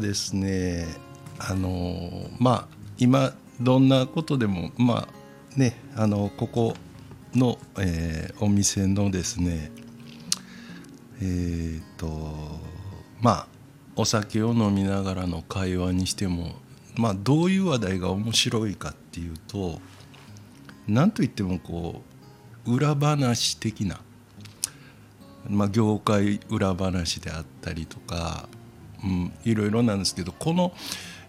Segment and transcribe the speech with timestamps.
[0.00, 0.86] ですね
[1.38, 2.68] あのまあ
[2.98, 6.74] 今どんなことでもまあねあのここ
[7.34, 9.70] の、えー、お店のですね
[11.22, 12.08] えっ、と
[13.20, 13.46] まあ
[13.94, 16.54] お酒を飲みながらの会話にしても
[16.96, 19.80] まあどういう話題が面白いかっていうと
[20.88, 22.02] 何といってもこ
[22.66, 24.00] う裏話的な、
[25.48, 28.48] まあ、業界裏話であったりとか、
[29.04, 30.72] うん、いろいろなんですけどこの、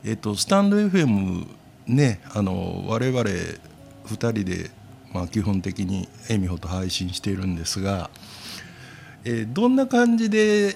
[0.03, 1.48] えーと、スタンド FM
[1.88, 3.55] ねあの我々2
[4.16, 4.71] 人で、
[5.13, 8.09] まあ、基本的にえみほと配信しているんですが、
[9.23, 10.75] えー、どんな感じで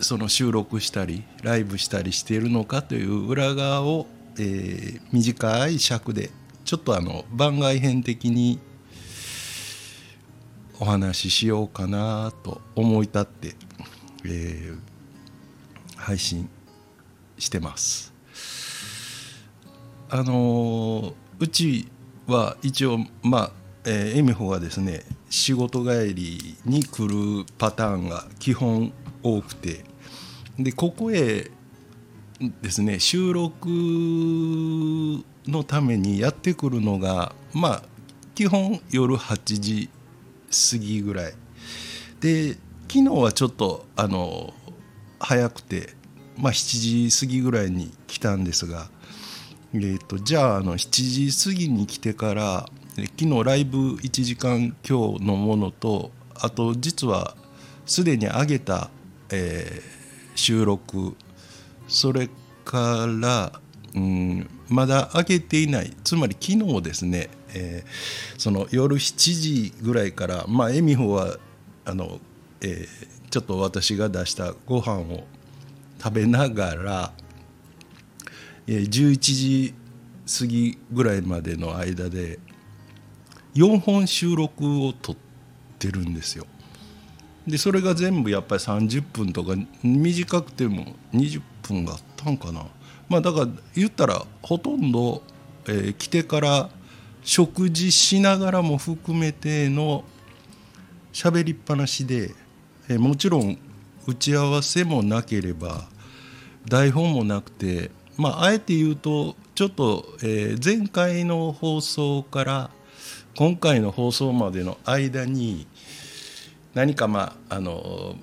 [0.00, 4.06] その収録したりライブしたりしているのかという裏側を、
[4.38, 6.30] えー、短い尺で
[6.64, 8.58] ちょっとあの番外編的に
[10.80, 13.54] お話ししようかなと思い立って、
[14.24, 14.78] えー、
[16.04, 16.48] 配信
[17.38, 18.12] してます。
[20.10, 21.88] あのうち
[22.26, 23.52] は一応まあ
[23.86, 29.84] えー、エミホがですね仕事帰りに来るパターンが基本多くて
[30.58, 31.50] でここへ
[32.62, 33.68] ですね収録
[35.46, 37.82] のためにやってくるのがまあ
[38.34, 39.90] 基本夜8時
[40.70, 41.34] 過ぎぐらい
[42.20, 42.54] で
[42.88, 44.54] 昨日はちょっとあの
[45.24, 45.94] 早くて、
[46.36, 48.88] まあ、7時過ぎぐらいに来たんですが、
[49.72, 57.36] えーと、じゃああの7時過ぎに来てから昨日ライブ1時間今日のものとあと実は
[57.86, 58.90] すでに上げた、
[59.32, 61.16] えー、収録
[61.88, 62.28] それ
[62.64, 63.52] から、
[63.94, 71.36] うん、まだ開けていないつまり昨日ですね、えー、その夜7時ぐらいからまあ恵美穂は
[71.84, 72.20] あの、
[72.60, 75.24] えー、ちょっと私が出したご飯を
[76.00, 77.12] 食べながら、
[78.68, 79.74] 11時
[80.38, 82.38] 過ぎぐらいまでの間で
[83.56, 85.16] 4本収録を撮っ
[85.80, 86.46] てるんですよ。
[87.44, 92.64] でそれが全部やっぱり30分とか短くても20分があったんかな
[93.08, 95.24] まあだから言ったらほとんど、
[95.66, 96.70] えー、来てから
[97.24, 100.04] 食事しながらも含めての
[101.12, 102.43] 喋りっぱなしで、
[102.88, 103.58] え、もちろん
[104.06, 105.88] 打ち合わせもなければ
[106.68, 112.70] 台本もなくてまああえて言うとちょっと、えー、前回の放送から
[113.36, 115.66] 今回の放送までの間に
[116.74, 118.16] 何かまああの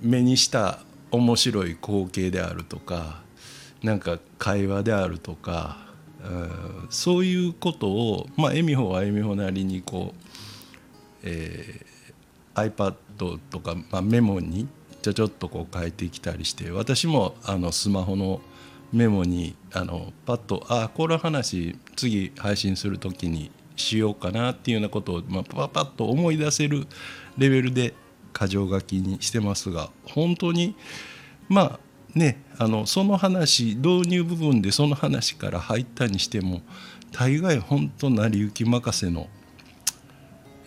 [0.00, 3.22] 目にした面白い光景であるとか
[3.82, 5.76] なんか会話であるとか、
[6.90, 10.24] そういうことをまあ恵美穂は恵美穂なりにこう、
[11.22, 11.97] えー、
[12.66, 12.94] iPad
[13.50, 14.68] とか、まあ、メモに
[15.02, 18.40] ちょちょっとこう書いてきたりして私もあのスマホの
[18.92, 26.86] メモにあのパッとああこの話次配信する時にしようかなっていうようなことを、まあ、パパッと思い出せる
[27.36, 27.94] レベルで
[28.38, 30.74] 箇条書きにしてますが本当に
[31.48, 31.80] まあ
[32.14, 36.62] ねあのその話導入部分でその話から入ったにしても
[37.12, 39.28] 大概本当成り行き任せの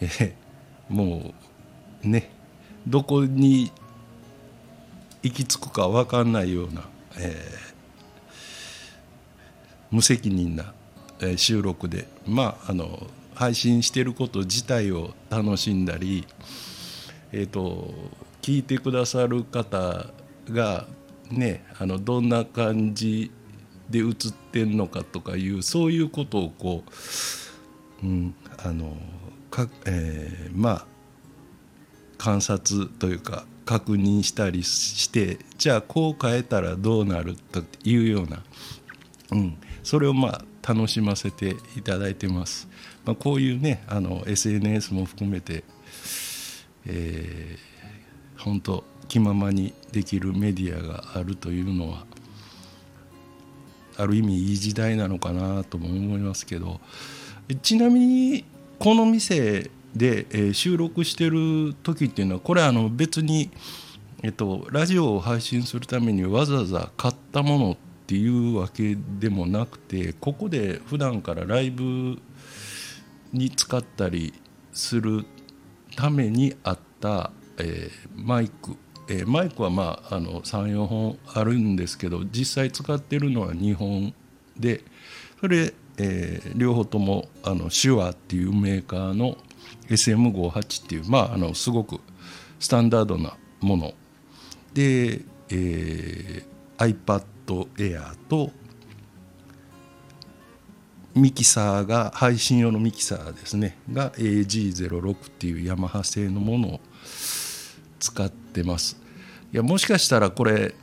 [0.01, 0.35] え
[0.89, 1.50] もう
[2.03, 2.31] ね
[2.87, 3.71] どこに
[5.23, 6.81] 行き着くか分かんないような、
[7.17, 7.73] えー、
[9.91, 10.73] 無責任な、
[11.37, 16.27] 収録でまああの配信してること自体を楽しんだり、
[17.31, 17.93] えーと、
[18.41, 20.07] 聞いてくださる方
[20.49, 20.87] が
[21.29, 23.31] ねあのどんな感じ
[23.89, 24.13] で映っ
[24.51, 26.83] てんのかとかいうそういうことをこ
[28.03, 28.97] う、うん、あの
[29.49, 30.85] か、えー、まあ
[32.21, 38.43] 観察というか確認したりしてじゃあこう変えたらどうなるというような、
[39.31, 42.67] うん、それをまあ楽しませていただいてます。
[43.05, 45.63] まあ、こういうねあの SNS も含めて、
[46.85, 52.05] えー、本当気ままにできるメディアがあるというのは
[53.97, 56.79] ある意味いい時代なのかなとも思いますけど
[57.63, 58.45] ちなみに
[58.77, 63.51] この店で、えー、収録してる時っていうのはこれあの別に、
[64.23, 67.77] えっと、ラジオを配信するためにわざわざ買ったものっ
[68.07, 72.19] ていうわけでもなくてここで普段からライブ
[73.31, 74.33] に使ったり
[74.73, 75.25] する
[75.95, 78.75] ためにあった、えー、マイク、
[79.09, 84.13] えー、マイクはまああの34本あるんですけど実際使ってるのは2本
[84.57, 84.83] で
[85.39, 89.37] それ、えー、両方ともあの手話っていうメーカーの
[89.89, 91.99] SM58 っていうまああのすごく
[92.59, 93.93] スタンダードなもの。
[94.73, 97.23] で、えー、iPad
[97.75, 98.51] Air と
[101.13, 103.77] ミキサーが配信用のミキサーですね。
[103.91, 106.79] が AG06 っていうヤマハ製のものを
[107.99, 108.97] 使ってます。
[109.53, 110.73] いやもしかしたらこれ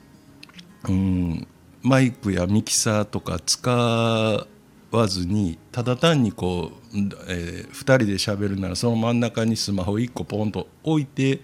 [0.88, 1.46] うん
[1.82, 4.46] マイクやミキサーとか使
[4.90, 6.96] わずにただ単にこう、
[7.28, 11.40] えー、2人で喋るならその真ん中にスマホ1個ポンと置いて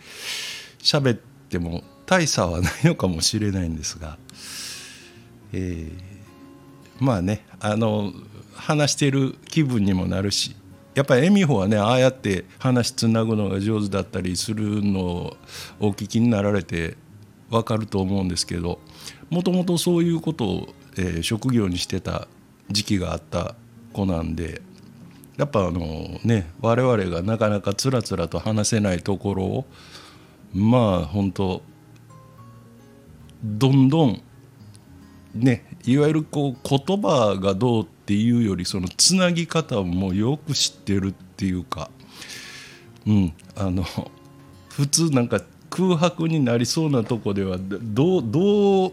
[0.78, 1.18] 喋っ
[1.48, 4.18] ても大差はないのかもしれないんですが、
[5.52, 5.92] えー、
[7.00, 8.12] まあねあの
[8.54, 10.56] 話してる気分にもなるし
[10.94, 15.36] やっぱり恵美穂はねああやって話つなぐのが上手だったりするのを
[15.80, 16.96] お聞きになられて
[17.50, 18.80] 分かると思うんですけど
[19.28, 22.28] もともとそういうことを、えー、職業にしてた
[22.70, 23.54] 時期があった
[23.92, 24.62] 子なんで
[25.36, 25.80] やっぱあの
[26.24, 29.64] ね我々がなかなかつらつらと話せないところを
[30.52, 31.62] まあ本当
[33.42, 34.22] どんどん
[35.34, 41.90] ねいわゆるこう言葉がどうっていうよりそのつなぎ方もよく知ってるっていうか
[43.06, 43.84] うんあの
[44.70, 48.92] 普通なんか空白になりそうなとこではどうどう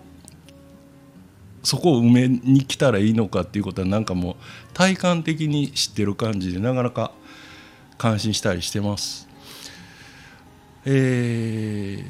[1.63, 4.35] そこを埋めに来たらいいのかっていうことはなんかもう
[4.73, 7.11] 体感的に知ってる感じでなかなか
[7.97, 9.27] 感心したりしてます。
[10.85, 12.05] えー、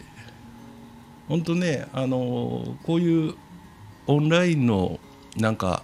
[1.27, 3.35] 本当ねあのこういう
[4.07, 4.99] オンラインの
[5.35, 5.83] なんか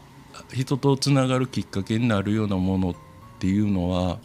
[0.53, 2.95] 人とつながるきっかけになるようなものっ
[3.39, 4.19] ていうのは、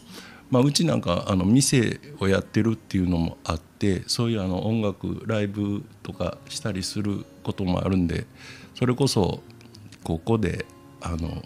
[0.49, 3.72] まあ、うちなんかあの店をやってるっていうのもあって
[4.07, 8.25] そういうあの音楽ライブとかしたりすることもあるんで
[8.75, 9.41] それこそ
[10.03, 10.65] ここで
[11.01, 11.43] あの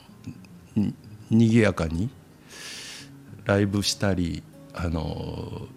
[1.29, 2.09] にぎやかに
[3.45, 4.43] ライブしたり
[4.73, 5.67] あの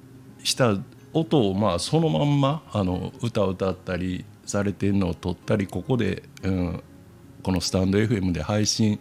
[0.43, 0.77] した
[1.12, 6.83] 音をまあそのまんまあの歌を歌ったりされてるのを撮ったりここで、うん、
[7.43, 9.01] このスタンド FM で配信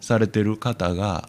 [0.00, 1.28] されてる方が、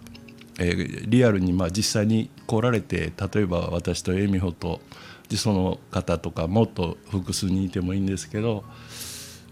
[0.59, 4.81] えー、リアルにまあ実際に来られて例えば私と恵美穂と
[5.29, 8.63] でその方とかもっと複数にいてもいいんですけど、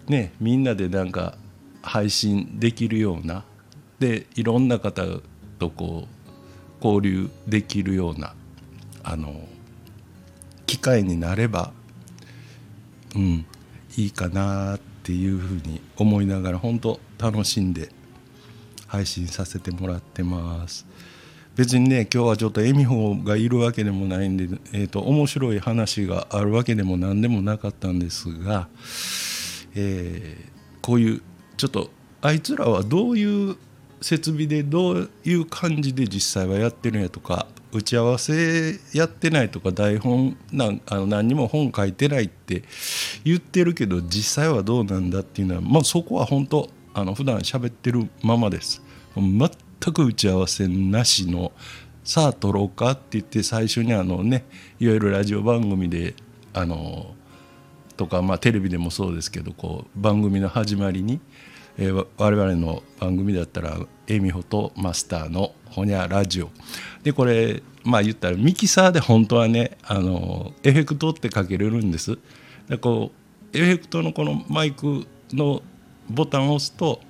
[0.07, 1.37] ね、みんなでなんか
[1.81, 3.43] 配信できるような
[3.99, 5.03] でいろんな方
[5.59, 6.07] とこ
[6.81, 8.33] う交流できるような
[9.03, 9.47] あの
[10.65, 11.71] 機会になれば
[13.15, 13.45] うん
[13.97, 17.89] いいかなっていうふうに思いながら本当楽しんで
[18.87, 20.85] 配信させてもらってます。
[21.55, 24.43] 別にね今日はちょっと恵美穂がいるわけでもないんで、
[24.73, 28.67] えーと、面白い話があるわけでも何でもなかったんですが、
[29.75, 31.21] えー、こういう
[31.55, 31.89] ちょっと
[32.21, 33.55] あいつらはどういう
[34.01, 42.63] 設備でどういう感じで実際はやってるんやとか打ち合わせやってないとか台本なんあの何にも本書いてないって
[43.23, 48.81] 言ってるけど実際はどうなんだっていうのは、まあ、そこは本当あの普段喋ってるままです。
[49.15, 49.49] 全
[49.91, 51.51] く打ち合わせなしの
[52.03, 54.45] さあ撮ろうかって言って最初にあのね
[54.79, 56.13] いわゆるラジオ番組で
[56.53, 57.15] あの
[57.97, 61.19] とか、まあ、テレビでもそうですけどこう番組の始まりに、
[61.77, 66.49] えー、我々の番組だったら恵美穂とマスターのほにゃラジオ。
[67.03, 72.17] でこれまあ言ったらミキサーで本当はねあのエフェクトってかけれるんです。
[72.69, 73.11] でこ
[73.53, 75.61] うエフェクトのこのマイクの
[76.09, 77.01] ボタンを押すと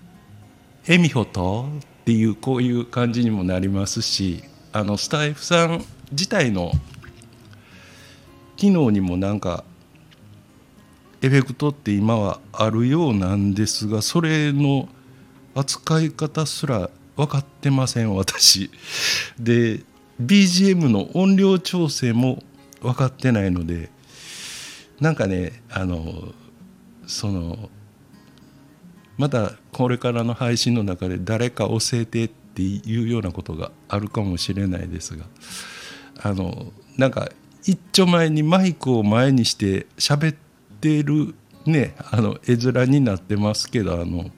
[0.86, 4.42] 「恵美穂と」っっていうこういう感じにもなりますし
[4.72, 6.72] あのスタイフさん自体の
[8.56, 9.64] 機能にもなんか
[11.22, 14.88] エフェクトって今はあるようなんですがそれの
[15.54, 18.70] 扱い方すら分かってません私。
[19.38, 19.80] で
[20.22, 22.42] BGM の音量調整も
[22.80, 23.90] 分かってないので
[25.00, 26.32] なんかねあの
[27.06, 27.70] その
[29.20, 35.26] またこれからの配信の中で誰か教えてっていうようなことがあるかもしれないですが
[36.22, 37.28] あのなんか
[37.66, 40.36] 一丁前にマイクを前にして喋っ
[40.80, 41.34] てる
[41.66, 44.30] ねあの絵面になってますけどあの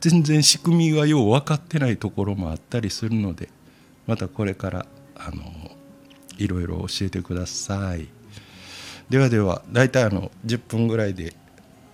[0.00, 3.48] 全然仕組みがよう分かってないところもあったりするので
[4.06, 5.42] またこれからあの
[6.38, 8.06] いろいろ教えてください。
[9.10, 11.34] ではでは大体あの10分ぐらいで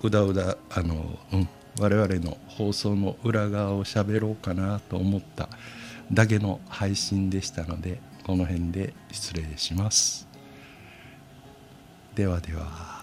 [0.03, 1.49] うだうだあの、うん、
[1.81, 5.49] 我々の放送の裏側を喋ろうかなと思った
[6.13, 10.29] だけの配信でしたのでこの辺で失礼します。
[12.15, 12.98] ではでは。